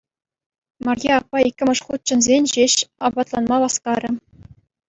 Марье 0.85 1.11
аппа 1.19 1.37
иккӗмӗш 1.49 1.79
хут 1.89 2.01
чӗнсен 2.11 2.43
ҫеҫ 2.55 2.73
апатланма 3.11 3.57
васкарӗ. 3.67 4.09